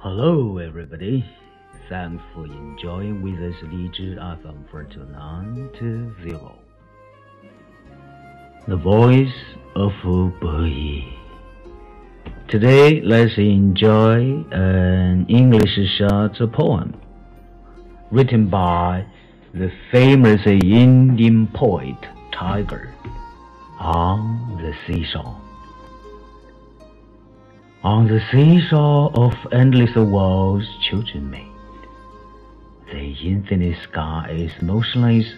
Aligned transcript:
Hello, 0.00 0.58
everybody. 0.58 1.24
Thanks 1.88 2.22
for 2.34 2.44
enjoying 2.44 3.22
with 3.22 3.40
us 3.40 3.54
Lizhi 3.64 4.14
FM 4.18 4.70
42920. 4.70 6.38
The 8.68 8.76
Voice 8.76 9.32
of 9.74 9.92
Boyi. 10.02 11.16
Today, 12.46 13.00
let's 13.00 13.38
enjoy 13.38 14.44
an 14.52 15.24
English 15.30 15.78
short 15.96 16.38
poem 16.52 16.94
written 18.10 18.50
by 18.50 19.06
the 19.54 19.72
famous 19.90 20.46
Indian 20.46 21.46
poet 21.54 21.96
Tagore 22.32 22.92
on 23.80 24.58
the 24.58 24.74
seashore. 24.86 25.40
On 27.86 28.08
the 28.08 28.20
seashore 28.32 29.12
of 29.14 29.32
endless 29.52 29.94
worlds 29.94 30.66
children 30.82 31.30
made, 31.30 31.46
the 32.90 33.14
infinite 33.22 33.80
sky 33.84 34.26
is 34.28 34.50
motionless 34.60 35.32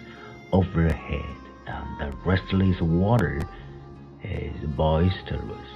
overhead, 0.51 1.35
and 1.67 1.99
the 1.99 2.17
restless 2.25 2.81
water 2.81 3.39
is 4.23 4.55
boisterous. 4.75 5.69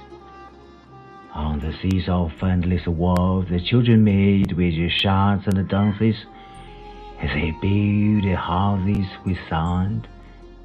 On 1.32 1.60
the 1.60 1.72
seashore 1.80 2.32
of 2.32 2.42
endless 2.42 2.88
worlds, 2.88 3.50
the 3.50 3.60
children 3.60 4.02
made 4.02 4.50
with 4.54 4.74
shouts 4.90 5.46
and 5.46 5.68
dances, 5.68 6.16
they 7.22 7.52
build 7.62 8.24
houses 8.34 9.06
with 9.24 9.38
sand, 9.48 10.08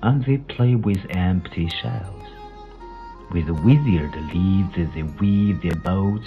and 0.02 0.26
they 0.26 0.38
play 0.38 0.74
with 0.74 1.06
empty 1.12 1.70
shells. 1.70 2.39
With 3.32 3.50
withered 3.50 4.16
leaves 4.34 4.94
they 4.96 5.04
weave 5.04 5.62
their 5.62 5.76
boats, 5.76 6.26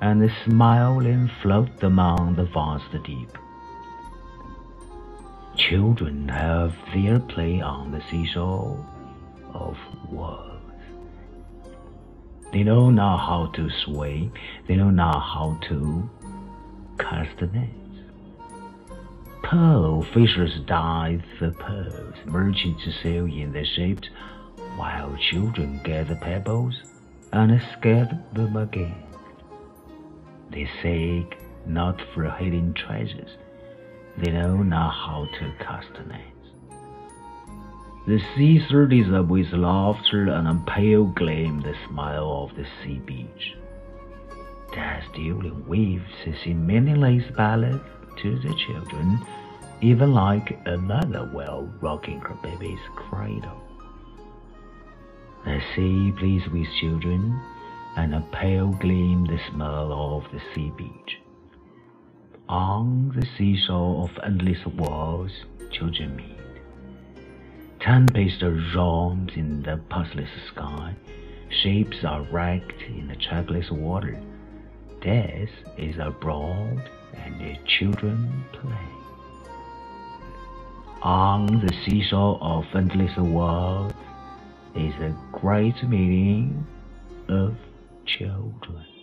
and 0.00 0.30
smile 0.44 0.98
and 0.98 1.30
float 1.42 1.82
among 1.82 2.34
the 2.34 2.44
vast 2.44 2.90
deep. 3.04 3.30
Children 5.56 6.28
have 6.28 6.74
their 6.92 7.20
play 7.20 7.60
on 7.60 7.92
the 7.92 8.02
seashore 8.10 8.84
of 9.54 9.76
worlds. 10.10 10.54
They 12.52 12.64
know 12.64 12.90
not 12.90 13.18
how 13.18 13.46
to 13.54 13.68
swim, 13.84 14.32
they 14.66 14.76
know 14.76 14.90
not 14.90 15.20
how 15.20 15.58
to 15.68 16.08
cast 16.98 17.40
nets. 17.52 17.74
Pearl 19.42 20.02
fishers 20.02 20.58
dive 20.66 21.22
the 21.40 21.50
pearls, 21.52 22.14
merchants 22.26 22.82
sail 23.02 23.26
in 23.26 23.52
the 23.52 23.64
ships 23.64 24.08
while 24.76 25.16
children 25.30 25.80
gather 25.84 26.16
pebbles 26.16 26.82
and 27.32 27.60
scatter 27.72 28.18
them 28.32 28.56
again. 28.56 29.04
They 30.50 30.68
seek 30.82 31.38
not 31.66 32.00
for 32.14 32.30
hidden 32.30 32.74
treasures, 32.74 33.30
they 34.16 34.32
know 34.32 34.62
not 34.62 34.90
how 34.90 35.28
to 35.38 35.52
cast 35.64 35.92
nets. 36.06 36.38
The 38.06 38.20
sea 38.34 38.64
surges 38.68 39.12
up 39.12 39.26
with 39.26 39.52
laughter 39.52 40.28
and 40.28 40.48
a 40.48 40.62
pale 40.66 41.04
gleam 41.04 41.60
the 41.60 41.74
smile 41.88 42.48
of 42.48 42.56
the 42.56 42.66
sea 42.82 43.00
beach. 43.04 43.54
Death 44.72 45.04
dueling 45.14 45.66
weaves 45.68 46.10
a 46.26 46.54
meaningless 46.54 47.24
ballad 47.36 47.80
to 48.22 48.38
the 48.38 48.54
children, 48.66 49.18
even 49.80 50.12
like 50.14 50.58
a 50.66 50.76
mother 50.76 51.30
well 51.34 51.70
rocking 51.80 52.20
her 52.20 52.34
baby's 52.42 52.80
cradle. 52.96 53.62
The 55.44 55.60
sea 55.74 56.12
plays 56.18 56.46
with 56.48 56.66
children, 56.80 57.40
and 57.96 58.14
a 58.14 58.20
pale 58.32 58.68
gleam 58.68 59.24
the 59.24 59.38
smell 59.50 59.92
of 59.92 60.30
the 60.32 60.40
sea 60.54 60.70
beach. 60.76 61.20
On 62.48 63.12
the 63.14 63.26
seashore 63.36 64.04
of 64.04 64.18
endless 64.24 64.64
worlds, 64.66 65.32
children 65.70 66.16
meet. 66.16 66.38
Tempest 67.80 68.42
roams 68.74 69.32
in 69.36 69.62
the 69.62 69.76
pathless 69.88 70.30
sky, 70.48 70.94
ships 71.50 72.04
are 72.04 72.22
wrecked 72.30 72.82
in 72.82 73.08
the 73.08 73.16
trackless 73.16 73.70
water. 73.70 74.20
Death 75.00 75.50
is 75.76 75.96
abroad, 75.98 76.82
and 77.14 77.40
the 77.40 77.56
children 77.66 78.44
play. 78.52 78.88
On 81.02 81.46
the 81.46 81.72
seashore 81.84 82.38
of 82.40 82.64
endless 82.74 83.16
worlds, 83.16 83.94
is 84.78 84.94
a 85.00 85.12
great 85.32 85.82
meeting 85.88 86.64
of 87.28 87.56
children. 88.06 88.97